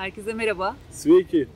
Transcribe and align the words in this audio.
Herkese 0.00 0.32
merhaba. 0.32 0.76
Sveiki. 0.90 1.48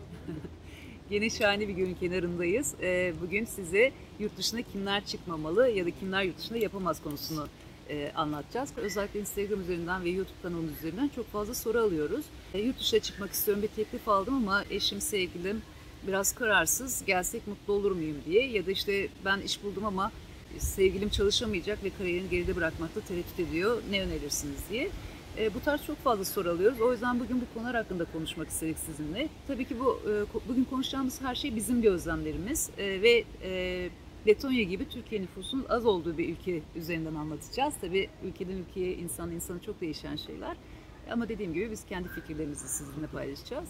Yine 1.11 1.31
şahane 1.31 1.69
bir 1.69 1.73
günün 1.73 1.95
kenarındayız. 1.95 2.75
Ee, 2.83 3.13
Bugün 3.23 3.45
size 3.45 3.93
yurt 4.19 4.37
dışına 4.37 4.63
kimler 4.63 5.05
çıkmamalı 5.05 5.69
ya 5.69 5.87
da 5.87 5.91
kimler 5.91 6.23
yurt 6.23 6.39
dışında 6.39 6.59
yapamaz 6.59 7.03
konusunu 7.03 7.49
e, 7.89 8.13
anlatacağız. 8.15 8.73
Özellikle 8.77 9.21
Instagram 9.21 9.61
üzerinden 9.61 10.05
ve 10.05 10.11
YouTube 10.11 10.37
kanalımız 10.43 10.73
üzerinden 10.79 11.09
çok 11.09 11.33
fazla 11.33 11.55
soru 11.55 11.79
alıyoruz. 11.79 12.25
E, 12.55 12.61
Yurt 12.61 12.81
dışına 12.81 13.01
çıkmak 13.01 13.33
istiyorum 13.33 13.63
bir 13.63 13.69
teklif 13.69 14.09
aldım 14.09 14.35
ama 14.35 14.65
eşim, 14.71 15.01
sevgilim 15.01 15.63
biraz 16.07 16.35
kararsız. 16.35 17.05
Gelsek 17.05 17.47
mutlu 17.47 17.73
olur 17.73 17.93
muyum 17.93 18.17
diye 18.27 18.47
ya 18.47 18.67
da 18.67 18.71
işte 18.71 19.09
ben 19.25 19.41
iş 19.41 19.63
buldum 19.65 19.85
ama 19.85 20.13
sevgilim 20.59 21.09
çalışamayacak 21.09 21.85
ve 21.85 21.91
kariyerini 21.99 22.31
geride 22.31 22.57
bırakmakta 22.57 23.01
tereddüt 23.01 23.41
ediyor. 23.41 23.83
Ne 23.91 24.03
önerirsiniz 24.03 24.61
diye. 24.71 24.91
E, 25.39 25.55
bu 25.55 25.61
tarz 25.61 25.87
çok 25.87 25.97
fazla 25.97 26.25
soru 26.25 26.51
alıyoruz. 26.51 26.81
O 26.81 26.93
yüzden 26.93 27.21
bugün 27.21 27.41
bu 27.41 27.45
konular 27.55 27.77
hakkında 27.77 28.05
konuşmak 28.05 28.49
istedik 28.49 28.79
sizinle. 28.79 29.29
Tabii 29.47 29.65
ki 29.65 29.81
bu 29.81 30.01
e, 30.11 30.13
bugün 30.49 30.65
konuşacağımız 30.65 31.23
her 31.23 31.35
şey 31.35 31.57
bizim 31.57 31.83
gözlemlerimiz 31.83 32.71
e, 32.79 33.03
ve 33.03 33.25
e, 33.43 33.89
Letonya 34.27 34.63
gibi 34.63 34.89
Türkiye 34.89 35.23
nüfusunun 35.23 35.67
az 35.69 35.87
olduğu 35.87 36.19
bir 36.19 36.29
ülke 36.29 36.61
üzerinden 36.77 37.15
anlatacağız. 37.15 37.75
Tabii 37.81 38.09
ülkeden 38.25 38.57
ülkeye, 38.57 38.95
insan 38.95 39.31
insana 39.31 39.61
çok 39.61 39.81
değişen 39.81 40.17
şeyler. 40.17 40.57
Ama 41.11 41.29
dediğim 41.29 41.55
gibi 41.55 41.71
biz 41.71 41.85
kendi 41.87 42.09
fikirlerimizi 42.09 42.69
sizinle 42.69 43.07
paylaşacağız. 43.07 43.69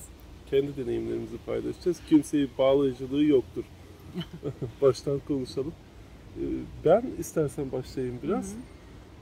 Kendi 0.50 0.76
deneyimlerimizi 0.76 1.38
paylaşacağız. 1.46 2.00
Kimseyi 2.08 2.48
bağlayıcılığı 2.58 3.24
yoktur. 3.24 3.64
Baştan 4.82 5.20
konuşalım. 5.28 5.72
Ee, 6.36 6.42
Ben 6.84 7.04
istersen 7.18 7.72
başlayayım 7.72 8.18
biraz. 8.22 8.54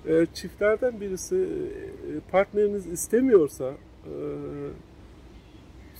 Eğer 0.06 0.26
çiftlerden 0.34 1.00
birisi 1.00 1.36
e, 1.36 2.30
partneriniz 2.30 2.86
istemiyorsa 2.86 3.74
e, 4.04 4.14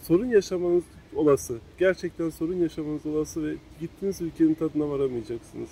sorun 0.02 0.26
yaşamanız 0.26 0.84
olası. 1.16 1.58
Gerçekten 1.78 2.30
sorun 2.30 2.56
yaşamanız 2.56 3.06
olası 3.06 3.46
ve 3.46 3.54
gittiğiniz 3.80 4.20
ülkenin 4.20 4.54
tadına 4.54 4.90
varamayacaksınız. 4.90 5.68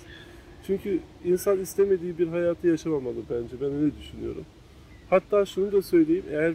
Çünkü 0.67 0.99
insan 1.25 1.59
istemediği 1.59 2.17
bir 2.17 2.27
hayatı 2.27 2.67
yaşamamalı 2.67 3.15
bence. 3.29 3.61
Ben 3.61 3.73
öyle 3.73 3.91
düşünüyorum. 3.97 4.45
Hatta 5.09 5.45
şunu 5.45 5.71
da 5.71 5.81
söyleyeyim. 5.81 6.25
Eğer 6.29 6.53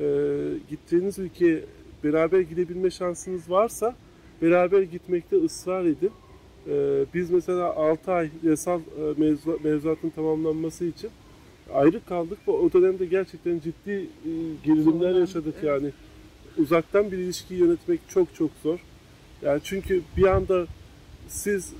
e, 0.00 0.58
gittiğiniz 0.70 1.18
ülkeye 1.18 1.64
beraber 2.04 2.40
gidebilme 2.40 2.90
şansınız 2.90 3.50
varsa 3.50 3.96
beraber 4.42 4.82
gitmekte 4.82 5.36
ısrar 5.36 5.84
edin. 5.84 6.10
E, 6.68 7.04
biz 7.14 7.30
mesela 7.30 7.74
6 7.76 8.12
ay 8.12 8.30
yasal 8.42 8.80
e, 8.80 9.20
mevzu, 9.20 9.60
mevzuatın 9.64 10.10
tamamlanması 10.10 10.84
için 10.84 11.10
ayrı 11.74 12.04
kaldık 12.04 12.38
ve 12.48 12.52
o 12.52 12.72
dönemde 12.72 13.06
gerçekten 13.06 13.58
ciddi 13.58 13.90
e, 13.90 14.30
gerilimler 14.64 15.14
yaşadık 15.14 15.54
evet. 15.54 15.64
yani. 15.64 15.90
Uzaktan 16.58 17.12
bir 17.12 17.18
ilişkiyi 17.18 17.60
yönetmek 17.60 18.00
çok 18.08 18.34
çok 18.34 18.50
zor. 18.62 18.78
Yani 19.42 19.60
çünkü 19.64 20.02
bir 20.16 20.24
anda 20.24 20.66
siz 21.28 21.72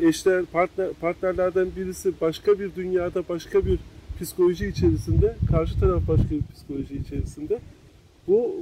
eşler, 0.00 0.44
partner, 0.44 0.88
partnerlerden 1.00 1.68
birisi 1.76 2.12
başka 2.20 2.58
bir 2.58 2.74
dünyada, 2.74 3.22
başka 3.28 3.66
bir 3.66 3.78
psikoloji 4.20 4.66
içerisinde, 4.66 5.36
karşı 5.50 5.80
taraf 5.80 6.02
başka 6.08 6.30
bir 6.30 6.42
psikoloji 6.54 6.94
içerisinde. 6.94 7.58
Bu 8.28 8.56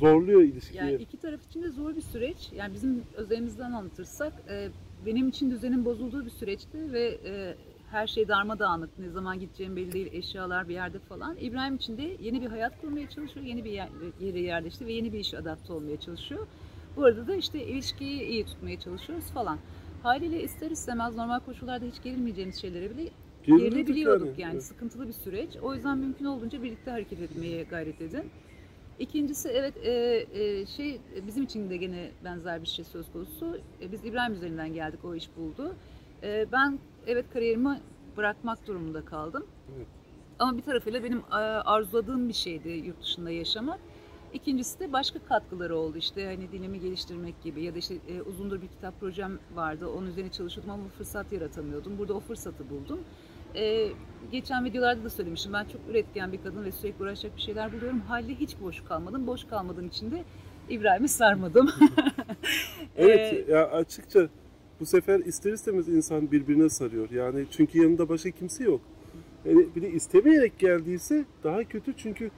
zorluyor 0.00 0.42
ilişkiyi. 0.42 0.76
Yani 0.76 0.94
iki 0.94 1.16
taraf 1.16 1.40
için 1.50 1.62
de 1.62 1.68
zor 1.68 1.96
bir 1.96 2.00
süreç. 2.00 2.36
Yani 2.56 2.74
bizim 2.74 3.02
özelimizden 3.16 3.72
anlatırsak 3.72 4.32
e, 4.50 4.68
benim 5.06 5.28
için 5.28 5.50
düzenin 5.50 5.84
bozulduğu 5.84 6.24
bir 6.24 6.30
süreçti 6.30 6.92
ve 6.92 7.18
e, 7.24 7.54
her 7.90 8.06
şey 8.06 8.28
darmadağınık. 8.28 8.98
Ne 8.98 9.08
zaman 9.08 9.40
gideceğim 9.40 9.76
belli 9.76 9.92
değil. 9.92 10.08
Eşyalar 10.12 10.68
bir 10.68 10.74
yerde 10.74 10.98
falan. 10.98 11.36
İbrahim 11.40 11.76
için 11.76 11.98
de 11.98 12.16
yeni 12.20 12.42
bir 12.42 12.46
hayat 12.46 12.80
kurmaya 12.80 13.08
çalışıyor. 13.08 13.46
Yeni 13.46 13.64
bir 13.64 13.70
yer, 13.70 13.88
yere 14.20 14.40
yerleşti 14.40 14.86
ve 14.86 14.92
yeni 14.92 15.12
bir 15.12 15.18
işe 15.18 15.38
adapte 15.38 15.72
olmaya 15.72 16.00
çalışıyor. 16.00 16.46
Bu 16.96 17.04
arada 17.04 17.26
da 17.26 17.34
işte 17.34 17.66
ilişkiyi 17.66 18.22
iyi 18.22 18.44
tutmaya 18.44 18.80
çalışıyoruz 18.80 19.24
falan. 19.24 19.58
Haliyle 20.02 20.42
ister 20.42 20.70
istemez 20.70 21.16
normal 21.16 21.40
koşullarda 21.40 21.84
hiç 21.86 22.02
gerilmeyeceğimiz 22.02 22.60
şeylere 22.60 22.90
bile 22.90 23.08
gerilebiliyorduk 23.46 24.38
yani. 24.38 24.52
Evet. 24.52 24.64
Sıkıntılı 24.64 25.08
bir 25.08 25.12
süreç. 25.12 25.56
O 25.62 25.74
yüzden 25.74 25.98
mümkün 25.98 26.24
olduğunca 26.24 26.62
birlikte 26.62 26.90
hareket 26.90 27.20
etmeye 27.20 27.62
gayret 27.62 28.00
edin. 28.00 28.24
İkincisi 29.00 29.48
evet 29.48 29.74
e, 29.82 30.26
e, 30.32 30.66
şey 30.66 31.00
bizim 31.26 31.44
için 31.44 31.70
de 31.70 31.76
gene 31.76 32.10
benzer 32.24 32.62
bir 32.62 32.66
şey 32.66 32.84
söz 32.84 33.12
konusu. 33.12 33.58
E, 33.82 33.92
biz 33.92 34.04
İbrahim 34.04 34.34
üzerinden 34.34 34.74
geldik 34.74 35.04
o 35.04 35.14
iş 35.14 35.36
buldu. 35.36 35.74
E, 36.22 36.46
ben 36.52 36.78
evet 37.06 37.24
kariyerimi 37.32 37.80
bırakmak 38.16 38.66
durumunda 38.66 39.04
kaldım. 39.04 39.46
Evet. 39.76 39.86
Ama 40.38 40.56
bir 40.56 40.62
tarafıyla 40.62 41.04
benim 41.04 41.18
e, 41.18 41.34
arzuladığım 41.34 42.28
bir 42.28 42.34
şeydi 42.34 42.68
yurt 42.68 43.02
dışında 43.02 43.30
yaşamak. 43.30 43.78
İkincisi 44.34 44.80
de 44.80 44.92
başka 44.92 45.18
katkıları 45.18 45.76
oldu 45.76 45.98
işte 45.98 46.26
hani 46.26 46.52
dilimi 46.52 46.80
geliştirmek 46.80 47.42
gibi 47.42 47.62
ya 47.62 47.74
da 47.74 47.78
işte 47.78 47.94
e, 48.08 48.22
uzundur 48.22 48.62
bir 48.62 48.68
kitap 48.68 49.00
projem 49.00 49.38
vardı 49.54 49.88
onun 49.88 50.06
üzerine 50.06 50.30
çalışıyordum 50.30 50.72
ama 50.72 50.88
fırsat 50.88 51.32
yaratamıyordum. 51.32 51.98
Burada 51.98 52.14
o 52.14 52.20
fırsatı 52.20 52.70
buldum. 52.70 53.00
E, 53.54 53.88
geçen 54.32 54.64
videolarda 54.64 55.04
da 55.04 55.10
söylemiştim 55.10 55.52
ben 55.52 55.64
çok 55.64 55.80
üretken 55.90 56.32
bir 56.32 56.42
kadın 56.42 56.64
ve 56.64 56.72
sürekli 56.72 57.02
uğraşacak 57.02 57.36
bir 57.36 57.42
şeyler 57.42 57.72
buluyorum. 57.72 58.00
Halde 58.00 58.34
hiç 58.34 58.56
boş 58.62 58.84
kalmadım. 58.84 59.26
Boş 59.26 59.44
kalmadığım 59.44 59.86
için 59.86 60.10
de 60.10 60.24
İbrahim'i 60.68 61.08
sarmadım. 61.08 61.70
Evet 62.96 63.48
ya 63.48 63.70
açıkça 63.70 64.28
bu 64.80 64.86
sefer 64.86 65.20
ister 65.20 65.52
istemez 65.52 65.88
insan 65.88 66.32
birbirine 66.32 66.68
sarıyor. 66.68 67.10
Yani 67.10 67.44
çünkü 67.50 67.82
yanında 67.82 68.08
başka 68.08 68.30
kimse 68.30 68.64
yok. 68.64 68.80
Yani 69.44 69.66
bir 69.76 69.82
de 69.82 69.90
istemeyerek 69.90 70.58
geldiyse 70.58 71.24
daha 71.44 71.64
kötü 71.64 71.96
çünkü 71.96 72.30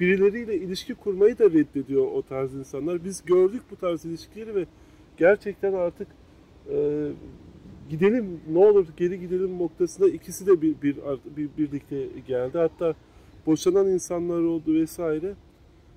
birileriyle 0.00 0.56
ilişki 0.56 0.94
kurmayı 0.94 1.38
da 1.38 1.44
reddediyor 1.44 2.06
o 2.06 2.22
tarz 2.22 2.54
insanlar. 2.54 3.04
Biz 3.04 3.24
gördük 3.24 3.62
bu 3.70 3.76
tarz 3.76 4.04
ilişkileri 4.04 4.54
ve 4.54 4.66
gerçekten 5.16 5.72
artık 5.72 6.08
e, 6.70 7.08
gidelim 7.90 8.40
ne 8.52 8.58
olur 8.58 8.86
geri 8.96 9.20
gidelim 9.20 9.58
noktasında 9.58 10.08
ikisi 10.08 10.46
de 10.46 10.62
bir, 10.62 10.82
bir, 10.82 10.96
bir 11.36 11.48
birlikte 11.58 12.06
geldi. 12.28 12.58
Hatta 12.58 12.94
boşanan 13.46 13.86
insanlar 13.86 14.40
oldu 14.40 14.74
vesaire. 14.74 15.34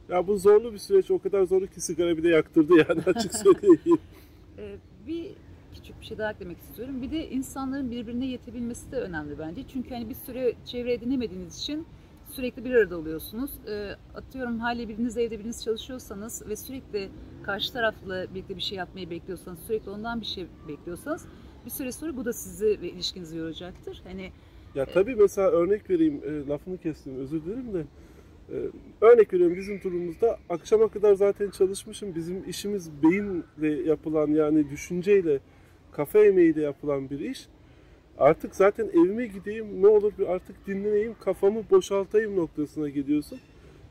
Ya 0.09 0.27
bu 0.27 0.37
zorlu 0.37 0.73
bir 0.73 0.77
süreç. 0.77 1.11
O 1.11 1.19
kadar 1.19 1.43
zorlu 1.43 1.67
ki 1.67 1.81
sigara 1.81 2.17
bir 2.17 2.23
de 2.23 2.29
yaktırdı 2.29 2.73
yani 2.73 3.01
açık 3.05 3.35
söyleyeyim. 3.43 3.99
Ee, 4.57 4.75
bir 5.07 5.31
küçük 5.73 6.01
bir 6.01 6.05
şey 6.05 6.17
daha 6.17 6.31
eklemek 6.31 6.57
istiyorum. 6.57 7.01
Bir 7.01 7.11
de 7.11 7.29
insanların 7.29 7.91
birbirine 7.91 8.25
yetebilmesi 8.25 8.91
de 8.91 8.95
önemli 9.01 9.39
bence. 9.39 9.61
Çünkü 9.73 9.89
hani 9.89 10.09
bir 10.09 10.15
süre 10.15 10.53
çevre 10.65 10.93
edinemediğiniz 10.93 11.57
için 11.57 11.85
sürekli 12.31 12.65
bir 12.65 12.75
arada 12.75 12.97
oluyorsunuz. 12.97 13.51
Ee, 13.67 13.95
atıyorum 14.15 14.59
hali 14.59 14.89
biriniz 14.89 15.17
evde 15.17 15.39
biriniz 15.39 15.63
çalışıyorsanız 15.63 16.47
ve 16.49 16.55
sürekli 16.55 17.09
karşı 17.43 17.73
tarafla 17.73 18.25
birlikte 18.33 18.57
bir 18.57 18.61
şey 18.61 18.77
yapmayı 18.77 19.09
bekliyorsanız, 19.09 19.59
sürekli 19.59 19.89
ondan 19.89 20.21
bir 20.21 20.25
şey 20.25 20.47
bekliyorsanız 20.67 21.25
bir 21.65 21.69
süre 21.69 21.91
sonra 21.91 22.17
bu 22.17 22.25
da 22.25 22.33
sizi 22.33 22.81
ve 22.81 22.89
ilişkinizi 22.89 23.37
yoracaktır. 23.37 24.01
Hani 24.03 24.31
Ya 24.75 24.85
tabii 24.85 25.15
mesela 25.15 25.49
örnek 25.49 25.89
vereyim, 25.89 26.21
e, 26.25 26.47
lafını 26.47 26.77
kestim 26.77 27.15
özür 27.19 27.45
dilerim 27.45 27.73
de. 27.73 27.83
E, 28.53 28.55
örnek 29.01 29.33
veriyorum 29.33 29.57
bizim 29.57 29.81
durumumuzda 29.81 30.39
akşama 30.49 30.87
kadar 30.87 31.13
zaten 31.13 31.49
çalışmışım. 31.49 32.15
Bizim 32.15 32.49
işimiz 32.49 32.89
beyinle 33.03 33.89
yapılan 33.89 34.27
yani 34.27 34.69
düşünceyle, 34.69 35.39
kafa 35.91 36.19
emeğiyle 36.19 36.61
yapılan 36.61 37.09
bir 37.09 37.19
iş. 37.19 37.47
Artık 38.17 38.55
zaten 38.55 38.87
evime 38.93 39.25
gideyim 39.25 39.81
ne 39.81 39.87
olur 39.87 40.11
bir 40.19 40.27
artık 40.27 40.67
dinleneyim, 40.67 41.15
kafamı 41.19 41.63
boşaltayım 41.71 42.35
noktasına 42.37 42.89
gidiyorsun. 42.89 43.39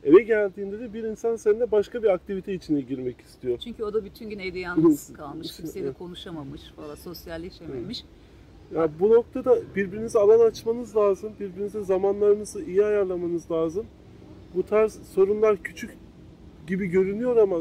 Eve 0.05 0.23
geldiğinde 0.23 0.81
de 0.81 0.95
bir 0.95 1.05
insan 1.05 1.37
seninle 1.37 1.71
başka 1.71 2.03
bir 2.03 2.09
aktivite 2.09 2.55
içine 2.55 2.81
girmek 2.81 3.21
istiyor. 3.21 3.59
çünkü 3.59 3.85
o 3.85 3.95
da 3.95 4.05
bütün 4.05 4.31
gün 4.31 4.39
evde 4.39 4.59
yalnız 4.59 5.13
kalmış, 5.17 5.57
kimseyle 5.57 5.93
konuşamamış 5.93 6.63
falan, 6.77 6.95
sosyalleşememiş. 6.95 8.05
Ya 8.75 8.89
bu 9.01 9.11
noktada 9.11 9.59
birbirinize 9.77 10.19
alan 10.19 10.51
açmanız 10.51 10.97
lazım. 10.97 11.33
Birbirinize 11.41 11.85
zamanlarınızı 11.85 12.65
iyi 12.65 12.85
ayarlamanız 12.85 13.51
lazım. 13.51 13.87
Bu 14.55 14.63
tarz 14.63 14.99
sorunlar 15.15 15.57
küçük 15.63 15.91
gibi 16.67 16.87
görünüyor 16.87 17.37
ama 17.37 17.59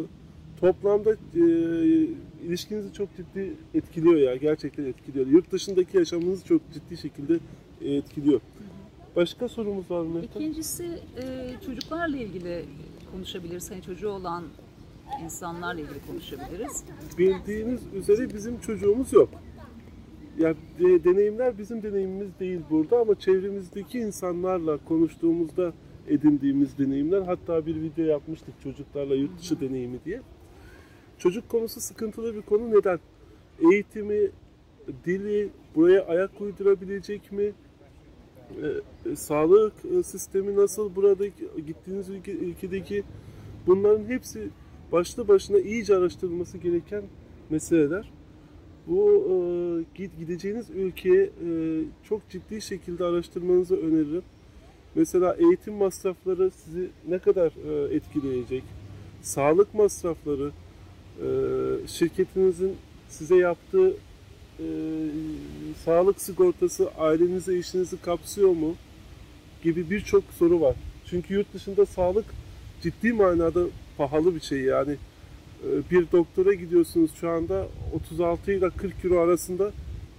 toplamda 0.60 1.13
e, 1.36 1.42
ilişkinizi 2.45 2.94
çok 2.94 3.10
ciddi 3.18 3.54
etkiliyor 3.74 4.16
ya. 4.16 4.36
Gerçekten 4.36 4.86
etkiliyor. 4.86 5.28
Yurt 5.28 5.51
dışındaki 5.51 5.98
yaşamınızı 5.98 6.45
çok 6.45 6.62
ciddi 6.74 6.98
şekilde 6.98 7.40
e, 7.81 7.95
etkiliyor. 7.95 8.42
Başka 9.18 9.48
sorumuz 9.48 9.92
var 9.92 10.02
mı? 10.02 10.22
İkincisi 10.22 10.84
e, 11.18 11.54
çocuklarla 11.66 12.18
ilgili 12.18 12.66
konuşabiliriz. 13.12 13.72
Hani 13.72 13.81
çocuğu 13.81 14.10
olan 14.10 14.44
insanlarla 15.24 15.81
ilgili 15.81 16.00
konuşabiliriz. 16.08 16.84
Bildiğiniz 17.18 17.81
üzere 17.94 18.34
bizim 18.34 18.60
çocuğumuz 18.60 19.14
yok. 19.14 19.30
Ya 20.40 20.56
de- 20.80 21.04
deneyimler 21.04 21.58
bizim 21.58 21.84
deneyimimiz 21.84 22.40
değil 22.40 22.60
burada 22.69 23.00
ama 23.00 23.19
çevremizdeki 23.19 24.00
insanlarla 24.00 24.78
konuştuğumuzda 24.86 25.74
edindiğimiz 26.08 26.78
deneyimler. 26.78 27.22
Hatta 27.22 27.66
bir 27.66 27.75
video 27.81 28.06
yapmıştık 28.06 28.62
çocuklarla 28.64 29.16
yurt 29.16 29.40
dışı 29.40 29.62
deneyimi 29.62 29.98
diye. 30.06 30.22
Çocuk 31.18 31.50
konusu 31.50 31.80
sıkıntılı 31.81 32.36
bir 32.36 32.42
konu. 32.42 32.72
Neden? 32.72 33.00
Eğitimi, 33.72 34.30
dili, 35.06 35.50
buraya 35.75 36.06
ayak 36.06 36.42
uydurabilecek 36.42 37.31
mi? 37.31 37.52
Ee, 38.64 39.10
e, 39.12 39.16
sağlık 39.16 39.74
e, 40.00 40.04
sistemi 40.04 40.56
nasıl 40.56 40.96
buradaki 40.96 41.48
gittiğiniz 41.68 42.10
ülke, 42.10 42.32
ülkedeki 42.32 43.04
bunların 43.68 44.06
hepsi 44.06 44.50
başlı 44.92 45.28
başına 45.28 45.60
iyice 45.60 45.96
araştırılması 45.96 46.58
gereken 46.58 47.04
meseleler. 47.50 48.12
Bu 48.88 49.28
e, 49.30 49.98
gideceğiniz 50.20 50.70
ülkeye 50.70 51.24
e, 51.24 51.30
çok 52.04 52.30
ciddi 52.30 52.62
şekilde 52.62 53.04
araştırmanızı 53.04 53.76
öneririm. 53.76 54.24
Mesela 54.96 55.34
eğitim 55.34 55.74
masrafları 55.74 56.52
sizi 56.52 56.90
ne 57.08 57.20
kadar 57.20 57.52
e, 57.70 57.96
etkileyecek? 57.96 58.64
Sağlık 59.22 59.74
masrafları, 59.74 60.52
e, 61.22 61.28
şirketinizin 61.88 62.76
size 63.10 63.36
yaptığı 63.36 63.94
e, 64.59 64.65
sağlık 65.86 66.21
sigortası 66.21 66.89
ailenizi, 66.98 67.57
eşinizi 67.57 68.01
kapsıyor 68.01 68.50
mu? 68.50 68.75
Gibi 69.63 69.89
birçok 69.89 70.24
soru 70.39 70.62
var. 70.62 70.75
Çünkü 71.09 71.33
yurt 71.33 71.54
dışında 71.54 71.86
sağlık 71.86 72.25
ciddi 72.81 73.13
manada 73.13 73.63
pahalı 73.98 74.36
bir 74.36 74.42
şey 74.42 74.59
yani. 74.59 74.95
E, 75.63 75.92
bir 75.92 76.12
doktora 76.12 76.54
gidiyorsunuz 76.54 77.12
şu 77.19 77.30
anda 77.30 77.68
36 77.95 78.51
ile 78.51 78.69
40 78.69 79.06
euro 79.06 79.19
arasında 79.19 79.71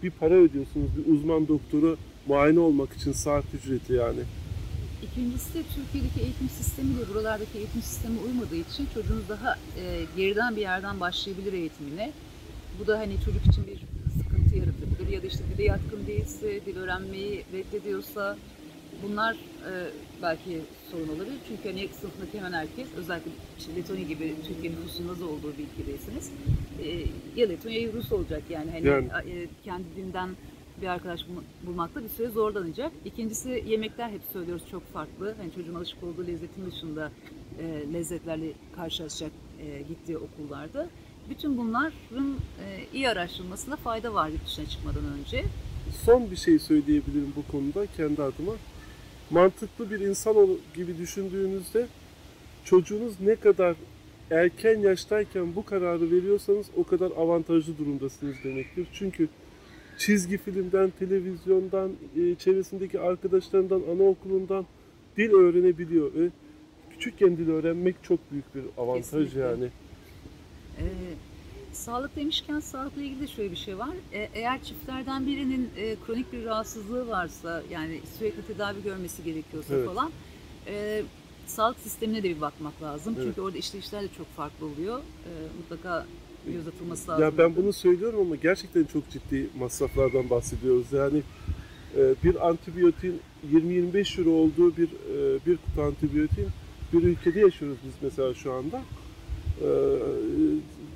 bir 0.03 0.11
para 0.11 0.35
ödüyorsunuz. 0.35 0.89
Bir 0.97 1.13
uzman 1.13 1.49
doktora 1.49 1.97
muayene 2.27 2.61
olmak 2.61 2.93
için 2.93 3.13
saat 3.13 3.45
ücreti 3.55 3.93
yani. 3.93 4.21
İkincisi 5.03 5.55
de 5.55 5.63
Türkiye'deki 5.75 6.21
eğitim 6.21 6.49
sistemiyle 6.49 7.09
buralardaki 7.15 7.59
eğitim 7.59 7.83
sistemi 7.83 8.19
uymadığı 8.19 8.57
için 8.57 8.89
çocuğunuz 8.95 9.29
daha 9.29 9.55
e, 9.55 10.05
geriden 10.17 10.57
bir 10.57 10.61
yerden 10.61 11.01
başlayabilir 11.01 11.53
eğitimine. 11.53 12.13
Bu 12.81 12.87
da 12.87 12.99
hani 12.99 13.15
çocuk 13.25 13.47
için 13.47 13.67
bir 13.67 13.98
sıkıntı 14.49 14.57
yaratabilir 14.67 15.13
ya 15.13 15.23
da 15.23 15.27
işte 15.27 15.45
dile 15.55 15.65
yatkın 15.65 16.07
değilse, 16.07 16.61
dil 16.67 16.77
öğrenmeyi 16.77 17.45
reddediyorsa 17.53 18.37
bunlar 19.03 19.35
e, 19.35 19.73
belki 20.23 20.61
sorun 20.91 21.09
olabilir. 21.09 21.37
Çünkü 21.49 21.69
hani 21.69 21.89
sınıftaki 22.01 22.39
hemen 22.39 22.53
herkes 22.53 22.87
özellikle 22.97 23.31
işte 23.59 23.77
Letonya 23.77 24.03
gibi 24.03 24.35
Türkiye 24.49 24.73
nüfusunun 24.73 25.09
az 25.09 25.23
olduğu 25.23 25.53
bir 25.59 25.65
ülkedeyseniz 25.73 26.31
e, 26.85 26.89
ya 27.41 27.49
Letonya 27.49 27.81
ya 27.81 27.93
Rus 27.93 28.13
olacak 28.13 28.43
yani 28.51 28.71
hani 28.71 28.87
Yani. 28.87 29.07
e, 29.31 29.47
kendi 29.65 29.85
dilinden 29.97 30.31
bir 30.83 30.87
arkadaş 30.87 31.21
bul- 31.21 31.67
bulmakta 31.67 32.05
bir 32.05 32.09
süre 32.09 32.29
zorlanacak. 32.29 32.93
İkincisi 33.05 33.65
yemekler 33.69 34.11
hep 34.11 34.21
söylüyoruz 34.33 34.63
çok 34.71 34.93
farklı. 34.93 35.35
Hani 35.39 35.53
çocuğun 35.55 35.75
alışık 35.75 36.03
olduğu 36.03 36.27
lezzetin 36.27 36.67
dışında 36.71 37.11
e, 37.61 37.93
lezzetlerle 37.93 38.53
karşılaşacak 38.77 39.33
e, 39.61 39.83
gittiği 39.83 40.19
okullarda. 40.19 40.89
Bütün 41.31 41.59
bunların 41.59 41.93
e, 42.65 42.85
iyi 42.93 43.09
araştırılmasında 43.09 43.77
fayda 43.77 44.15
var 44.15 44.29
yurt 44.29 44.47
dışına 44.47 44.67
çıkmadan 44.67 45.03
önce. 45.19 45.45
Son 46.05 46.31
bir 46.31 46.37
şey 46.37 46.59
söyleyebilirim 46.59 47.33
bu 47.37 47.53
konuda 47.53 47.87
kendi 47.97 48.23
adıma. 48.23 48.53
Mantıklı 49.31 49.91
bir 49.91 50.01
insan 50.01 50.37
gibi 50.75 50.99
düşündüğünüzde 50.99 51.87
çocuğunuz 52.65 53.21
ne 53.21 53.37
kadar 53.37 53.77
erken 54.31 54.79
yaştayken 54.79 55.57
bu 55.57 55.65
kararı 55.65 56.11
veriyorsanız 56.11 56.67
o 56.77 56.85
kadar 56.85 57.11
avantajlı 57.11 57.79
durumdasınız 57.79 58.37
demektir. 58.45 58.87
Çünkü 58.93 59.29
çizgi 59.99 60.39
filmden, 60.39 60.93
televizyondan, 60.99 61.91
e, 62.17 62.35
çevresindeki 62.35 63.01
arkadaşlarından, 63.01 63.83
anaokulundan 63.95 64.67
dil 65.17 65.31
öğrenebiliyor 65.31 66.15
ve 66.15 66.29
küçükken 66.91 67.37
dil 67.37 67.49
öğrenmek 67.49 67.97
çok 68.03 68.33
büyük 68.33 68.55
bir 68.55 68.63
avantaj 68.79 69.11
Kesinlikle. 69.11 69.41
yani. 69.41 69.69
Ee, 70.79 71.08
sağlık 71.79 72.17
demişken 72.17 72.61
sağlıkla 72.61 73.03
ilgili 73.03 73.21
de 73.21 73.27
şöyle 73.27 73.51
bir 73.51 73.57
şey 73.57 73.79
var. 73.79 73.91
Ee, 74.13 74.29
eğer 74.35 74.63
çiftlerden 74.63 75.27
birinin 75.27 75.71
e, 75.77 75.97
kronik 76.07 76.33
bir 76.33 76.45
rahatsızlığı 76.45 77.09
varsa 77.09 77.63
yani 77.71 78.01
sürekli 78.19 78.43
tedavi 78.43 78.83
görmesi 78.83 79.25
gerekiyorsa 79.25 79.75
Evet. 79.75 79.87
falan 79.87 80.11
e, 80.67 81.03
sağlık 81.47 81.79
sistemine 81.79 82.23
de 82.23 82.37
bir 82.37 82.41
bakmak 82.41 82.83
lazım. 82.83 83.15
Evet. 83.17 83.27
Çünkü 83.27 83.41
orada 83.41 83.59
işleyişler 83.59 84.03
de 84.03 84.09
çok 84.17 84.27
farklı 84.27 84.67
oluyor. 84.67 84.99
Ee, 84.99 85.31
mutlaka 85.59 86.07
göz 86.47 86.69
atılması 86.69 87.11
lazım. 87.11 87.25
Ya 87.25 87.39
ben 87.39 87.57
bunu 87.57 87.73
söylüyorum 87.73 88.21
ama 88.21 88.37
gerçekten 88.37 88.85
çok 88.85 89.11
ciddi 89.11 89.49
masraflardan 89.59 90.31
bahsediyoruz. 90.31 90.87
Yani 90.93 91.23
e, 91.97 92.15
bir 92.25 92.49
antibiyotin 92.49 93.21
20-25 93.53 94.21
euro 94.21 94.31
olduğu 94.31 94.77
bir 94.77 94.89
e, 94.89 95.47
bir 95.47 95.57
kutu 95.57 95.83
antibiyotin 95.83 96.49
bir 96.93 97.03
ülkede 97.03 97.41
yaşıyoruz 97.41 97.79
biz 97.85 97.93
mesela 98.03 98.35
şu 98.35 98.53
anda. 98.53 98.83
E, 99.61 99.69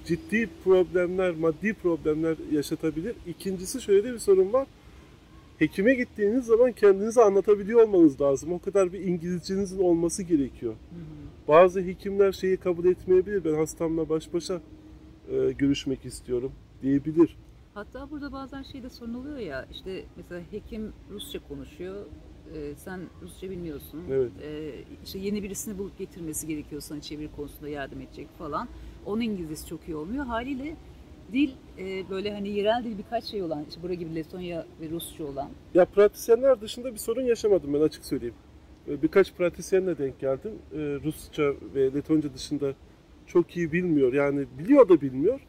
ciddi 0.05 0.49
problemler, 0.65 1.35
maddi 1.35 1.75
problemler 1.75 2.37
yaşatabilir. 2.53 3.15
İkincisi 3.27 3.81
şöyle 3.81 4.05
de 4.05 4.13
bir 4.13 4.19
sorun 4.19 4.53
var. 4.53 4.67
Hekime 5.59 5.95
gittiğiniz 5.95 6.45
zaman 6.47 6.73
kendinizi 6.73 7.23
anlatabiliyor 7.23 7.83
olmanız 7.83 8.21
lazım. 8.21 8.53
O 8.53 8.59
kadar 8.59 8.93
bir 8.93 9.01
İngilizcenizin 9.01 9.79
olması 9.79 10.23
gerekiyor. 10.23 10.73
Hı 10.73 10.97
hı. 10.97 11.49
Bazı 11.49 11.81
hekimler 11.81 12.33
şeyi 12.33 12.57
kabul 12.57 12.85
etmeyebilir. 12.85 13.45
Ben 13.45 13.55
hastamla 13.55 14.09
baş 14.09 14.33
başa 14.35 14.61
e, 15.33 15.53
görüşmek 15.53 16.05
istiyorum 16.05 16.53
diyebilir. 16.83 17.37
Hatta 17.75 18.11
burada 18.11 18.33
bazen 18.33 18.63
şeyde 18.63 18.91
sorun 18.91 19.15
oluyor 19.15 19.39
ya 19.39 19.67
işte 19.73 20.05
mesela 20.17 20.41
hekim 20.51 20.93
Rusça 21.11 21.39
konuşuyor. 21.49 22.07
e, 22.55 22.75
sen 22.77 23.01
Rusça 23.23 23.51
bilmiyorsun. 23.51 24.01
Evet. 24.11 24.31
E, 24.43 24.73
işte 25.05 25.19
yeni 25.19 25.43
birisini 25.43 25.79
bulup 25.79 25.99
getirmesi 25.99 26.47
gerekiyor 26.47 26.81
sana 26.81 27.01
çeviri 27.01 27.29
konusunda 27.37 27.69
yardım 27.69 28.01
edecek 28.01 28.29
falan. 28.39 28.69
Onun 29.07 29.21
İngilizcesi 29.21 29.67
çok 29.67 29.89
iyi 29.89 29.97
olmuyor. 29.97 30.27
Haliyle 30.27 30.77
dil 31.33 31.51
e, 31.79 32.11
böyle 32.11 32.35
hani 32.35 32.49
yerel 32.49 32.85
dil 32.85 32.99
birkaç 32.99 33.25
şey 33.25 33.43
olan, 33.43 33.65
işte 33.69 33.83
bura 33.83 33.95
gibi 33.95 34.15
Letonya 34.15 34.67
ve 34.81 34.91
Rusça 34.91 35.25
olan. 35.25 35.49
Ya 35.75 35.85
pratisyenler 35.85 36.61
dışında 36.61 36.93
bir 36.93 36.99
sorun 36.99 37.23
yaşamadım 37.23 37.75
ben 37.75 37.81
açık 37.81 38.05
söyleyeyim. 38.05 38.35
E, 38.89 39.03
Birkaç 39.03 39.35
pratisyenle 39.35 39.99
denk 39.99 40.21
geldim. 40.21 40.53
E, 40.73 40.79
Rusça 40.79 41.53
ve 41.75 41.95
Letonca 41.95 42.35
dışında 42.35 42.73
çok 43.27 43.57
iyi 43.57 43.73
bilmiyor. 43.73 44.13
Yani 44.13 44.47
biliyor 44.59 44.89
da 44.89 45.01
bilmiyor. 45.01 45.41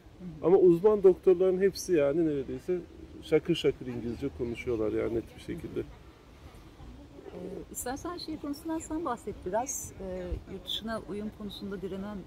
Ama 0.44 0.58
uzman 0.58 1.04
doktorların 1.04 1.62
hepsi 1.62 1.94
yani 1.94 2.26
neredeyse 2.26 2.80
şakır 3.22 3.56
şakır 3.56 3.88
İngilizce 3.88 4.30
konuşuyorlar 4.38 4.92
yani 4.92 5.16
net 5.16 5.36
bir 5.36 5.42
şekilde. 5.42 5.80
E, 5.80 7.38
istersen 7.72 8.18
şey 8.18 8.38
konusundan 8.38 8.80
sen 8.80 9.06
bahset 9.06 9.36
biraz. 9.46 9.94
E, 10.02 10.28
yurt 10.54 10.66
dışına 10.66 11.02
uyum 11.10 11.32
konusunda 11.38 11.82
direnen 11.82 12.18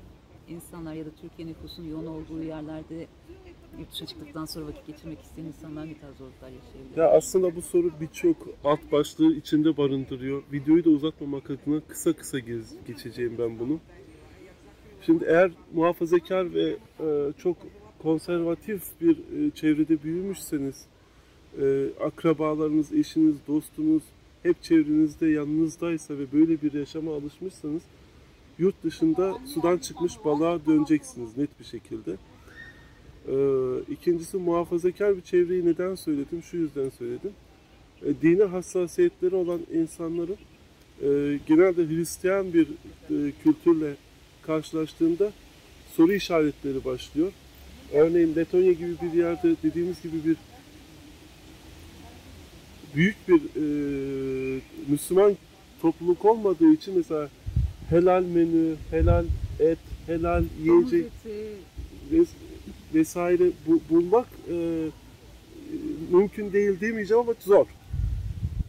insanlar 0.49 0.95
ya 0.95 1.07
da 1.07 1.11
Türkiye 1.21 1.49
nüfusunun 1.49 1.89
yoğun 1.89 2.07
olduğu 2.07 2.43
yerlerde 2.43 3.07
yurt 3.79 3.93
dışına 3.93 4.09
çıktıktan 4.09 4.45
sonra 4.45 4.67
vakit 4.67 4.87
geçirmek 4.87 5.23
isteyen 5.23 5.47
insanlar 5.47 5.87
ne 5.87 5.99
tarz 5.99 6.17
zorluklar 6.17 6.49
yaşayabilir? 6.49 6.97
Ya 6.97 7.11
aslında 7.11 7.57
bu 7.57 7.63
soru 7.63 7.91
birçok 8.01 8.37
alt 8.65 8.93
başlığı 8.93 9.33
içinde 9.33 9.77
barındırıyor. 9.77 10.43
Videoyu 10.53 10.85
da 10.85 10.91
uzatmamak 10.91 11.51
adına 11.51 11.81
kısa 11.81 12.13
kısa 12.13 12.39
geçeceğim 12.87 13.35
ben 13.39 13.59
bunu. 13.59 13.81
Şimdi 15.07 15.25
eğer 15.25 15.51
muhafazakar 15.75 16.55
ve 16.55 16.77
e, 17.01 17.33
çok 17.39 17.57
konservatif 18.03 18.83
bir 19.01 19.19
e, 19.19 19.51
çevrede 19.51 20.03
büyümüşseniz, 20.03 20.87
e, 21.61 21.87
akrabalarınız, 22.05 22.93
eşiniz, 22.93 23.37
dostunuz 23.49 24.03
hep 24.43 24.63
çevrenizde, 24.63 25.27
yanınızdaysa 25.27 26.19
ve 26.19 26.33
böyle 26.33 26.63
bir 26.63 26.73
yaşama 26.73 27.15
alışmışsanız 27.15 27.83
yurt 28.59 28.85
dışında 28.85 29.39
sudan 29.55 29.79
çıkmış 29.79 30.13
balığa 30.25 30.67
döneceksiniz 30.67 31.37
net 31.37 31.61
bir 31.61 31.65
şekilde. 31.65 32.17
Ee, 33.29 33.93
ikincisi 33.93 34.37
muhafazakar 34.37 35.17
bir 35.17 35.23
çevreyi 35.23 35.67
neden 35.67 35.95
söyledim? 35.95 36.43
Şu 36.43 36.57
yüzden 36.57 36.91
söyledim. 36.99 37.33
E, 38.05 38.21
dine 38.23 38.45
hassasiyetleri 38.45 39.35
olan 39.35 39.61
insanların 39.75 40.37
e, 41.03 41.39
genelde 41.47 41.89
Hristiyan 41.89 42.53
bir 42.53 42.67
e, 43.11 43.33
kültürle 43.43 43.95
karşılaştığında 44.43 45.33
soru 45.97 46.13
işaretleri 46.13 46.85
başlıyor. 46.85 47.33
Örneğin 47.93 48.37
Letonya 48.37 48.73
gibi 48.73 48.97
bir 49.03 49.13
yerde 49.13 49.57
dediğimiz 49.63 50.03
gibi 50.03 50.25
bir 50.25 50.37
büyük 52.95 53.17
bir 53.29 53.41
e, 53.41 54.61
Müslüman 54.89 55.37
topluluk 55.83 56.25
olmadığı 56.25 56.73
için 56.73 56.97
mesela 56.97 57.29
helal 57.91 58.23
menü, 58.25 58.75
helal 58.91 59.25
et, 59.61 59.79
helal 60.07 60.45
yiyecek 60.65 61.07
ves- 62.13 62.35
vesaire 62.95 63.51
bu, 63.67 63.81
bulmak 63.91 64.27
e, 64.49 64.55
e, 64.55 64.89
mümkün 66.13 66.53
değil 66.53 66.81
demeyeceğim 66.81 67.21
ama 67.23 67.35
zor. 67.41 67.67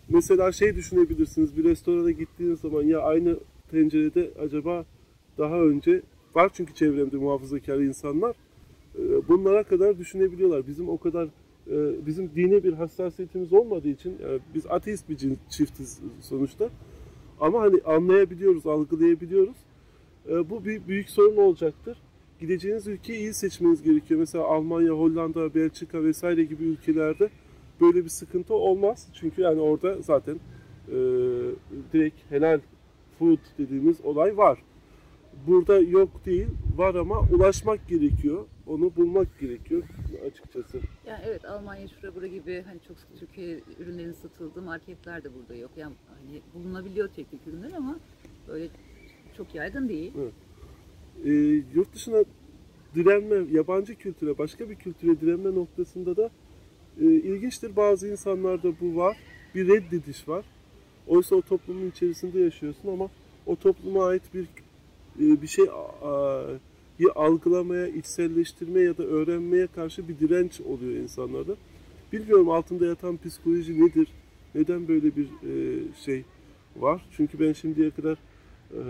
Mesela 0.10 0.52
şey 0.52 0.76
düşünebilirsiniz 0.76 1.58
bir 1.58 1.64
restorana 1.64 2.12
gittiğiniz 2.12 2.60
zaman 2.60 2.84
ya 2.84 3.00
aynı 3.00 3.38
tencerede 3.72 4.30
acaba 4.46 4.86
daha 5.38 5.60
önce 5.62 6.02
var 6.36 6.52
çünkü 6.54 6.74
çevremde 6.74 7.18
muhafazakar 7.18 7.78
insanlar 7.80 8.36
e, 9.00 9.28
bunlara 9.28 9.64
kadar 9.64 9.98
düşünebiliyorlar. 10.00 10.68
Bizim 10.68 10.90
o 10.90 10.98
kadar 10.98 11.26
e, 11.72 12.06
bizim 12.06 12.30
dine 12.36 12.64
bir 12.64 12.74
hassasiyetimiz 12.74 13.54
olmadığı 13.54 13.90
için 13.90 14.14
yani 14.24 14.40
biz 14.56 14.66
ateist 14.70 15.10
bir 15.10 15.18
cin- 15.18 15.38
çiftiz 15.50 16.00
sonuçta. 16.22 16.70
Ama 17.40 17.62
hani 17.62 17.82
anlayabiliyoruz, 17.86 18.68
algılayabiliyoruz. 18.68 19.58
E, 20.30 20.50
bu 20.50 20.66
bir 20.66 20.88
büyük 20.88 21.10
sorun 21.10 21.38
olacaktır 21.38 21.98
gideceğiniz 22.40 22.88
ülkeyi 22.88 23.20
iyi 23.20 23.34
seçmeniz 23.34 23.84
gerekiyor. 23.84 24.20
Mesela 24.20 24.44
Almanya, 24.44 24.92
Hollanda, 24.92 25.56
Belçika 25.56 26.04
vesaire 26.04 26.44
gibi 26.44 26.64
ülkelerde 26.64 27.30
böyle 27.82 28.04
bir 28.04 28.10
sıkıntı 28.10 28.54
olmaz. 28.54 29.08
Çünkü 29.14 29.42
yani 29.42 29.62
orada 29.62 30.02
zaten 30.02 30.36
e, 30.88 30.96
direkt 31.94 32.32
helal 32.32 32.60
food 33.20 33.40
dediğimiz 33.58 34.02
olay 34.02 34.38
var. 34.38 34.60
burada 35.48 35.80
yok 35.80 36.26
değil, 36.26 36.48
var 36.78 36.96
ama 36.96 37.20
ulaşmak 37.20 37.88
gerekiyor. 37.88 38.46
Onu 38.68 38.96
bulmak 38.96 39.40
gerekiyor 39.40 39.84
açıkçası. 40.28 40.80
Yani 41.08 41.20
evet 41.26 41.46
Almanya 41.46 41.88
şura 41.88 42.16
bura 42.16 42.28
gibi 42.28 42.64
hani 42.68 42.80
çok 42.88 42.98
Türkiye 43.20 43.60
ürünlerinin 43.80 44.14
satıldığı 44.14 44.62
marketler 44.62 45.24
de 45.24 45.34
burada 45.34 45.56
yok. 45.56 45.72
Yani 45.78 45.94
hani 46.08 46.42
bulunabiliyor 46.54 47.10
teknik 47.16 47.48
ürünler 47.48 47.72
ama 47.78 48.00
böyle 48.48 48.70
çok 49.38 49.56
yaygın 49.56 49.90
değil. 49.90 50.14
Ee, 51.26 51.32
yurt 51.76 51.94
dışına 51.94 52.24
direnme, 52.96 53.52
yabancı 53.52 53.96
kültüre, 53.96 54.38
başka 54.38 54.70
bir 54.70 54.76
kültüre 54.76 55.22
direnme 55.22 55.56
noktasında 55.56 56.18
da 56.18 56.30
e, 57.02 57.06
ilginçtir. 57.06 57.76
Bazı 57.76 58.08
insanlarda 58.08 58.80
bu 58.82 58.96
var. 58.96 59.18
Bir 59.56 59.68
reddediş 59.68 60.28
var. 60.28 60.46
Oysa 61.08 61.36
o 61.36 61.42
toplumun 61.42 61.90
içerisinde 61.90 62.40
yaşıyorsun 62.40 62.90
ama 62.90 63.10
o 63.46 63.56
topluma 63.56 64.06
ait 64.06 64.24
bir 64.34 64.44
e, 65.20 65.42
bir 65.42 65.48
şey 65.48 65.66
a, 65.70 66.08
a, 66.08 66.46
algılamaya, 67.06 67.88
içselleştirmeye 67.88 68.86
ya 68.86 68.98
da 68.98 69.04
öğrenmeye 69.04 69.68
karşı 69.68 70.08
bir 70.08 70.20
direnç 70.20 70.62
oluyor 70.62 70.92
insanlarda. 70.92 71.56
Bilmiyorum 72.14 72.50
altında 72.50 72.86
yatan 72.86 73.20
psikoloji 73.26 73.86
nedir? 73.86 74.08
Neden 74.56 74.88
böyle 74.88 75.16
bir 75.16 75.26
e, 75.26 75.80
şey 76.06 76.24
var? 76.76 77.06
Çünkü 77.12 77.40
ben 77.40 77.54
şimdiye 77.54 77.90
kadar 77.90 78.18
e, 78.72 78.82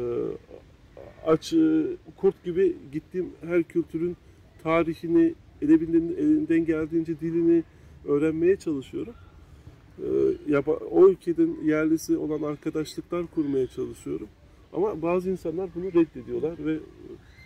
aç 1.25 1.53
e, 1.53 1.83
kurt 2.17 2.43
gibi 2.43 2.75
gittiğim 2.91 3.29
her 3.41 3.63
kültürün 3.63 4.17
tarihini, 4.63 5.33
edebildiğim 5.61 6.15
elinden 6.17 6.65
geldiğince 6.65 7.19
dilini 7.19 7.63
öğrenmeye 8.05 8.55
çalışıyorum. 8.55 9.13
E, 10.49 10.57
o 10.91 11.09
ülkenin 11.09 11.65
yerlisi 11.65 12.17
olan 12.17 12.41
arkadaşlıklar 12.41 13.27
kurmaya 13.27 13.67
çalışıyorum. 13.67 14.27
Ama 14.73 15.01
bazı 15.01 15.29
insanlar 15.29 15.69
bunu 15.75 15.85
reddediyorlar 15.85 16.65
ve 16.65 16.79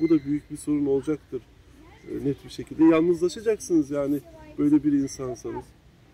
bu 0.02 0.10
da 0.10 0.24
büyük 0.26 0.52
bir 0.52 0.58
sorun 0.58 0.86
olacaktır 0.86 1.42
e, 2.12 2.26
net 2.26 2.46
bir 2.46 2.50
şekilde. 2.50 2.84
Yalnızlaşacaksınız 2.84 3.92
yani 3.92 4.22
böyle 4.58 4.84
bir 4.84 4.94
insansanız. 4.94 5.66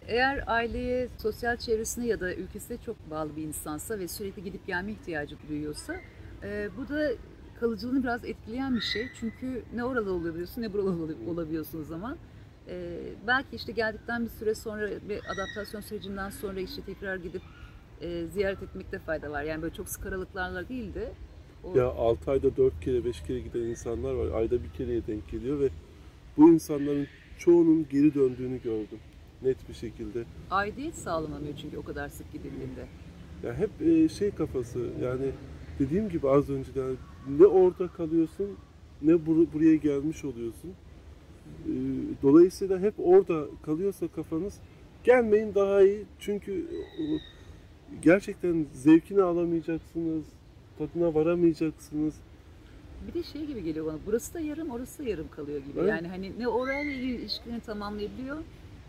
Eğer 0.08 0.44
aileye, 0.48 1.08
sosyal 1.17 1.58
çevresine 1.58 2.08
ya 2.08 2.20
da 2.20 2.34
ülkesine 2.36 2.77
çok 2.86 3.12
bağlı 3.12 3.36
bir 3.36 3.44
insansa 3.44 4.00
ve 4.00 4.08
sürekli 4.08 4.44
gidip 4.44 4.67
gelme 4.67 4.91
ihtiyacı 4.91 5.36
duyuyorsa 5.50 5.96
e, 6.44 6.70
bu 6.77 6.89
da 6.89 7.12
kalıcılığını 7.60 8.03
biraz 8.03 8.25
etkileyen 8.25 8.75
bir 8.75 8.82
şey. 8.82 9.08
Çünkü 9.20 9.63
ne 9.75 9.84
oralı 9.84 10.12
olabiliyorsun 10.13 10.62
ne 10.62 10.74
buralı 10.74 10.89
ol- 10.89 11.27
olabiliyorsun 11.34 11.82
o 11.82 11.84
zaman. 11.84 12.17
E, 12.67 13.00
belki 13.27 13.56
işte 13.56 13.72
geldikten 13.72 14.25
bir 14.25 14.29
süre 14.29 14.56
sonra 14.56 14.89
bir 15.10 15.20
adaptasyon 15.34 15.82
sürecinden 15.82 16.29
sonra 16.29 16.60
işte 16.60 16.82
tekrar 16.82 17.15
gidip 17.15 17.41
e, 18.01 18.25
ziyaret 18.27 18.63
etmekte 18.63 19.00
fayda 19.00 19.32
var. 19.32 19.44
Yani 19.44 19.62
böyle 19.62 19.74
çok 19.74 19.89
sık 19.89 20.06
aralıklarla 20.06 20.70
değil 20.70 20.94
de 20.94 21.12
Ya 21.76 21.86
6 21.88 22.32
ayda 22.32 22.58
4 22.58 22.80
kere 22.82 23.06
5 23.06 23.22
kere 23.22 23.40
giden 23.40 23.60
insanlar 23.60 24.14
var. 24.14 24.40
Ayda 24.40 24.64
bir 24.64 24.70
kereye 24.78 25.08
denk 25.08 25.30
geliyor 25.32 25.60
ve 25.60 25.70
bu 26.38 26.50
insanların 26.50 27.08
çoğunun 27.38 27.86
geri 27.90 28.14
döndüğünü 28.14 28.62
gördüm. 28.62 29.00
Net 29.42 29.70
bir 29.70 29.74
şekilde. 29.74 30.24
aidiyet 30.52 30.96
sağlanamıyor 30.96 31.54
çünkü 31.62 31.78
o 31.78 31.84
kadar 31.84 32.10
sık 32.10 32.32
gidildiğinde. 32.34 32.86
Ya 33.44 33.54
hep 33.58 33.70
e, 33.82 34.10
şey 34.10 34.32
kafası 34.32 34.80
yani 35.04 35.32
dediğim 35.80 36.10
gibi 36.10 36.30
az 36.30 36.50
önce 36.50 36.76
de 36.76 36.80
yani 36.80 36.96
ne 37.40 37.46
orada 37.46 37.88
kalıyorsun 37.88 38.48
ne 39.02 39.12
bur- 39.12 39.54
buraya 39.54 39.76
gelmiş 39.76 40.26
oluyorsun. 40.26 40.70
E, 41.66 41.72
Dolayısıyla 42.24 42.80
hep 42.80 42.94
orada 42.98 43.46
kalıyorsa 43.64 44.08
kafanız 44.08 44.60
gelmeyin 45.04 45.56
daha 45.56 45.82
iyi. 45.84 46.06
Çünkü 46.20 46.52
e, 46.54 47.04
gerçekten 48.02 48.66
zevkini 48.74 49.22
alamayacaksınız, 49.22 50.24
tadına 50.78 51.14
varamayacaksınız. 51.14 52.16
Bir 53.08 53.14
de 53.14 53.24
şey 53.24 53.46
gibi 53.46 53.64
geliyor 53.64 53.86
bana. 53.86 53.98
Burası 54.06 54.34
da 54.34 54.40
yarım, 54.40 54.70
orası 54.70 55.04
da 55.06 55.10
yarım 55.10 55.28
kalıyor 55.32 55.60
gibi. 55.60 55.80
Evet. 55.80 55.90
Yani 55.90 56.08
hani 56.08 56.32
ne 56.40 56.48
orayla 56.48 56.92
ilgili 56.92 57.16
ilişkini 57.16 57.60
tamamlayabiliyor 57.60 58.38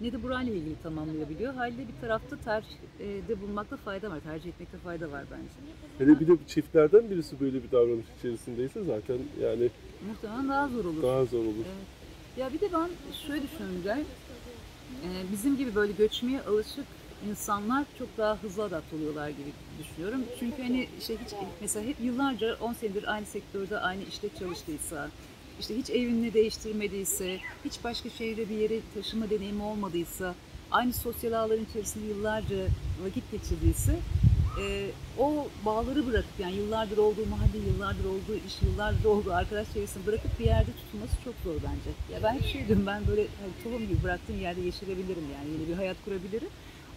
ne 0.00 0.12
de 0.12 0.23
burayla 0.23 0.54
ilgili 0.54 0.75
tamamlayabiliyor. 0.83 1.54
Halde 1.54 1.78
bir 1.78 2.00
tarafta 2.00 2.37
tercihde 2.37 3.40
bulmakta 3.42 3.76
fayda 3.76 4.11
var. 4.11 4.21
Tercih 4.21 4.49
etmekte 4.49 4.78
fayda 4.78 5.11
var 5.11 5.25
bence. 5.30 5.54
Hele 5.99 6.21
bir 6.21 6.28
de 6.28 6.33
çiftlerden 6.47 7.11
birisi 7.11 7.40
böyle 7.40 7.62
bir 7.62 7.71
davranış 7.73 8.07
içerisindeyse 8.18 8.85
zaten 8.85 9.18
yani 9.42 9.71
Muhtemelen 10.09 10.49
daha 10.49 10.68
zor 10.68 10.85
olur. 10.85 11.02
daha 11.02 11.25
zor 11.25 11.38
olur. 11.38 11.54
Evet. 11.57 11.87
Ya 12.38 12.52
bir 12.52 12.61
de 12.61 12.68
ben 12.73 12.88
şöyle 13.26 13.42
düşünüyorum 13.42 13.83
Gülay. 13.83 14.00
Ee, 14.00 15.07
bizim 15.33 15.57
gibi 15.57 15.75
böyle 15.75 15.92
göçmeye 15.92 16.40
alışık 16.42 16.85
insanlar 17.30 17.84
çok 17.98 18.08
daha 18.18 18.37
hızlı 18.42 18.62
adapte 18.64 18.96
oluyorlar 18.96 19.28
gibi 19.28 19.52
düşünüyorum. 19.78 20.25
Çünkü 20.40 20.62
hani 20.62 20.88
işte 21.00 21.14
hiç 21.14 21.34
mesela 21.60 21.87
hep 21.87 21.96
yıllarca 22.00 22.56
10 22.60 22.72
senedir 22.72 23.14
aynı 23.14 23.26
sektörde 23.26 23.78
aynı 23.78 24.02
işte 24.02 24.28
çalıştıysa, 24.38 25.10
işte 25.60 25.76
hiç 25.76 25.90
evini 25.90 26.34
değiştirmediyse, 26.34 27.38
hiç 27.64 27.84
başka 27.84 28.10
şehre 28.10 28.48
bir 28.48 28.56
yere 28.56 28.80
taşıma 28.94 29.30
deneyimi 29.30 29.62
olmadıysa, 29.62 30.34
aynı 30.70 30.92
sosyal 30.92 31.32
ağların 31.32 31.64
içerisinde 31.64 32.06
yıllarca 32.06 32.66
vakit 33.04 33.30
geçirdiyse 33.32 33.96
e, 34.60 34.90
o 35.18 35.48
bağları 35.66 36.06
bırakıp 36.06 36.40
yani 36.40 36.54
yıllardır 36.56 36.98
olduğu 36.98 37.26
mahalle, 37.26 37.58
yıllardır 37.72 38.04
olduğu 38.04 38.37
iş, 38.46 38.62
yıllardır 38.62 39.04
olduğu 39.04 39.32
arkadaş 39.32 39.72
çevresini 39.75 40.06
bırakıp 40.06 40.38
bir 40.40 40.44
yerde 40.44 40.70
tutulması 40.72 41.14
çok 41.25 41.34
zor 41.44 41.54
bence. 41.54 42.14
Ya 42.14 42.22
ben 42.22 42.34
hep 42.34 42.46
şey 42.46 42.66
diyorum 42.66 42.87
ben 42.87 43.06
böyle 43.06 43.20
hani 43.20 43.52
tohum 43.64 43.88
gibi 43.88 44.02
bıraktığım 44.02 44.40
yerde 44.40 44.60
yeşerebilirim 44.60 45.26
yani 45.34 45.52
yeni 45.52 45.68
bir 45.68 45.75
hayat 45.75 45.96
kurabilirim. 46.04 46.48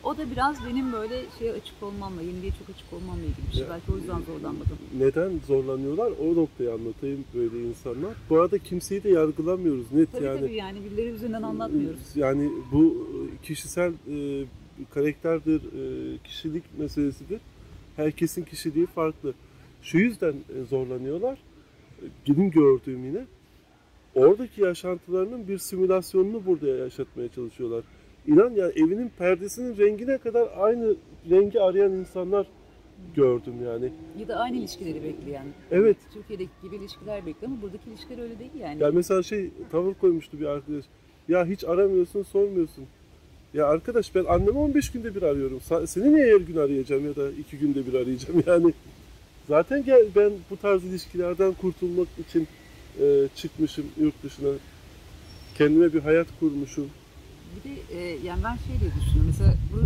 O 0.04 0.18
da 0.18 0.32
biraz 0.32 0.66
benim 0.66 0.94
böyle 0.94 1.22
şeye 1.40 1.52
açık 1.52 1.84
olmamla, 1.84 2.22
yeniliğe 2.22 2.52
çok 2.52 2.70
açık 2.76 2.94
olmamla 2.94 3.22
ilgili 3.22 3.48
bir 3.48 3.54
şey. 3.54 3.62
Ya, 3.64 3.70
Belki 3.70 3.92
o 3.92 3.96
yüzden 3.96 4.22
zorlanmadım. 4.22 4.78
Neden 5.00 5.32
zorlanıyorlar? 5.48 6.12
O 6.22 6.36
noktayı 6.36 6.74
anlatayım 6.74 7.26
böyle 7.34 7.68
insanlar. 7.68 8.14
Bu 8.30 8.40
arada 8.42 8.58
kimseyi 8.58 9.04
de 9.04 9.10
yargılamıyoruz 9.10 9.92
net 9.92 10.12
Tabii 10.12 10.26
yani. 10.26 10.40
tabii 10.40 10.56
yani 10.56 10.78
birileri 10.86 11.08
üzerinden 11.10 11.42
anlatmıyoruz. 11.42 12.16
Yani 12.16 12.50
bu 12.72 13.08
kişisel 13.44 13.92
e, 14.12 14.44
karakterdir, 14.94 15.62
e, 15.62 16.18
kişilik 16.24 16.64
meselesidir. 16.80 17.40
Herkesin 17.96 18.44
kişiliği 18.44 18.86
farklı. 18.86 19.34
Şu 19.82 19.98
yüzden 19.98 20.34
e, 20.34 20.64
zorlanıyorlar. 20.70 21.38
E, 22.02 22.06
Benim 22.28 22.52
gördüğüm 22.52 23.06
yine 23.06 23.26
oradaki 24.16 24.62
yaşantılarının 24.62 25.48
bir 25.48 25.58
simülasyonunu 25.58 26.46
burada 26.46 26.68
yaşatmaya 26.68 27.30
çalışıyorlar. 27.30 27.84
İnan 28.28 28.50
yani 28.50 28.72
evinin 28.76 29.12
perdesinin 29.18 29.78
rengine 29.78 30.18
kadar 30.18 30.50
aynı 30.58 30.96
rengi 31.30 31.62
arayan 31.62 31.92
insanlar 31.92 32.48
gördüm 33.16 33.54
yani. 33.66 33.92
Ya 34.20 34.28
da 34.28 34.36
aynı 34.36 34.58
ilişkileri 34.58 35.04
bekleyen. 35.04 35.46
Evet. 35.72 35.98
Türkiye'deki 36.14 36.52
gibi 36.64 36.76
ilişkiler 36.76 37.26
bekliyor 37.26 37.52
ama 37.54 37.62
buradaki 37.62 37.90
ilişkiler 37.90 38.24
öyle 38.24 38.40
değil 38.40 38.52
yani. 38.60 38.84
Ya 38.84 38.92
mesela 38.92 39.24
şey 39.24 39.50
tavır 39.72 39.94
koymuştu 39.94 40.40
bir 40.40 40.46
arkadaş. 40.46 40.86
Ya 41.28 41.46
hiç 41.46 41.64
aramıyorsun, 41.64 42.24
sormuyorsun. 42.24 42.86
Ya 43.54 43.68
arkadaş 43.68 44.16
ben 44.16 44.26
annemi 44.26 44.58
15 44.58 44.92
günde 44.92 45.16
bir 45.16 45.22
arıyorum. 45.22 45.60
Seni 45.88 46.16
niye 46.16 46.34
her 46.34 46.42
gün 46.42 46.56
arayacağım 46.56 47.06
ya 47.06 47.16
da 47.16 47.32
iki 47.32 47.58
günde 47.58 47.88
bir 47.88 47.94
arayacağım 47.94 48.44
yani. 48.48 48.74
Zaten 49.48 49.84
gel 49.86 50.06
ben 50.16 50.32
bu 50.50 50.58
tarz 50.58 50.86
ilişkilerden 50.86 51.54
kurtulmak 51.54 52.08
için 52.30 52.48
e, 53.02 53.28
çıkmışım 53.36 53.86
yurt 54.00 54.24
dışına. 54.24 54.50
Kendime 55.58 55.94
bir 55.94 56.00
hayat 56.00 56.28
kurmuşum. 56.40 56.90
Bir 57.56 57.70
de 57.70 57.98
e, 58.00 58.18
yani 58.26 58.44
ben 58.44 58.56
şey 58.56 58.80
diye 58.80 58.92
düşünüyorum. 58.92 59.26
Mesela 59.28 59.54
bu 59.74 59.82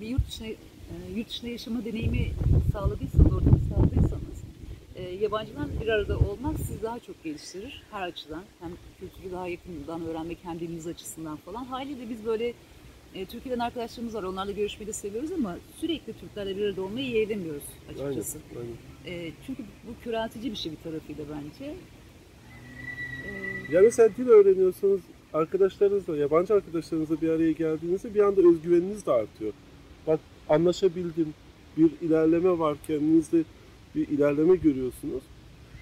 bir 0.00 0.06
yurt 0.08 0.28
dışına 0.28 0.46
e, 0.46 0.56
yurt 1.16 1.28
dışında 1.28 1.50
yaşama 1.50 1.84
deneyimi 1.84 2.28
sağladıysanız, 2.72 3.32
ortamı 3.32 3.60
sağladıysanız 3.74 4.38
e, 4.96 5.02
yabancılar 5.02 5.66
bir 5.82 5.88
arada 5.88 6.18
olmak 6.18 6.56
sizi 6.58 6.82
daha 6.82 6.98
çok 6.98 7.24
geliştirir 7.24 7.82
her 7.90 8.02
açıdan. 8.02 8.42
Hem 8.60 8.70
kültürü 9.00 9.32
daha 9.32 9.48
yakından 9.48 10.06
öğrenmek 10.06 10.38
hem 10.42 10.60
diliniz 10.60 10.86
açısından 10.86 11.36
falan. 11.36 11.64
Haliyle 11.64 12.10
biz 12.10 12.26
böyle 12.26 12.52
e, 13.14 13.24
Türkiye'den 13.26 13.58
arkadaşlarımız 13.60 14.14
var. 14.14 14.22
Onlarla 14.22 14.52
görüşmeyi 14.52 14.86
de 14.88 14.92
seviyoruz 14.92 15.32
ama 15.32 15.56
sürekli 15.80 16.12
Türklerle 16.12 16.56
bir 16.56 16.64
arada 16.64 16.82
olmayı 16.82 17.06
yeğlemiyoruz 17.10 17.62
Aynen. 17.88 18.04
açıkçası. 18.06 18.38
aynen. 18.56 19.16
E, 19.18 19.32
çünkü 19.46 19.62
bu 19.62 20.04
köreltici 20.04 20.50
bir 20.50 20.56
şey 20.56 20.72
bir 20.72 20.76
tarafıyla 20.90 21.24
bence. 21.28 21.74
E, 23.24 23.30
Ya 23.74 23.80
mesela 23.82 24.08
dil 24.16 24.28
öğreniyorsanız 24.28 25.00
arkadaşlarınızla, 25.34 26.16
yabancı 26.16 26.54
arkadaşlarınızla 26.54 27.20
bir 27.20 27.28
araya 27.28 27.52
geldiğinizde 27.52 28.14
bir 28.14 28.20
anda 28.20 28.40
özgüveniniz 28.40 29.06
de 29.06 29.12
artıyor. 29.12 29.52
Bak 30.06 30.20
anlaşabildim, 30.48 31.34
bir 31.76 31.90
ilerleme 32.00 32.58
var 32.58 32.76
kendinizde 32.86 33.44
bir 33.94 34.08
ilerleme 34.08 34.56
görüyorsunuz. 34.56 35.22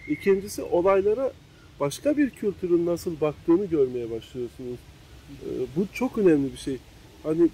İkincisi 0.08 0.62
olaylara 0.62 1.32
başka 1.80 2.16
bir 2.16 2.30
kültürün 2.30 2.86
nasıl 2.86 3.20
baktığını 3.20 3.64
görmeye 3.64 4.10
başlıyorsunuz. 4.10 4.78
Ee, 5.30 5.48
bu 5.76 5.86
çok 5.92 6.18
önemli 6.18 6.52
bir 6.52 6.58
şey. 6.58 6.78
Hani 7.22 7.48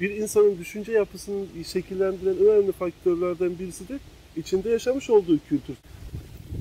bir 0.00 0.10
insanın 0.10 0.58
düşünce 0.58 0.92
yapısını 0.92 1.44
şekillendiren 1.66 2.36
önemli 2.36 2.72
faktörlerden 2.72 3.58
birisi 3.58 3.88
de 3.88 3.98
içinde 4.36 4.70
yaşamış 4.70 5.10
olduğu 5.10 5.38
kültür. 5.48 5.76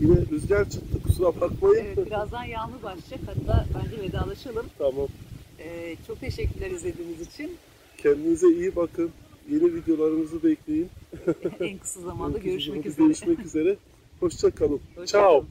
Yine 0.01 0.15
rüzgar 0.31 0.69
çıktı 0.69 1.03
kusura 1.03 1.41
bakmayın. 1.41 1.85
evet, 1.85 2.05
birazdan 2.05 2.43
yağmur 2.43 2.83
başlayacak. 2.83 3.19
Hatta 3.25 3.65
bence 3.75 4.01
vedalaşalım. 4.01 4.65
Tamam. 4.77 5.07
Ee, 5.59 5.95
çok 6.07 6.19
teşekkürler 6.19 6.71
izlediğiniz 6.71 7.21
için. 7.21 7.57
Kendinize 7.97 8.47
iyi 8.47 8.75
bakın. 8.75 9.11
Yeni 9.49 9.75
videolarımızı 9.75 10.43
bekleyin. 10.43 10.89
en 11.59 11.77
kısa 11.77 12.01
zamanda 12.01 12.37
En 12.37 12.43
kısa 12.43 12.49
görüşmek 12.49 12.75
zamanda 12.75 12.89
üzere. 12.89 13.05
Görüşmek 13.07 13.45
üzere. 13.45 13.77
Hoşça 14.19 14.51
kalın. 14.51 14.79
Hoşça 14.95 15.11
Ciao. 15.19 15.31
kalın. 15.31 15.47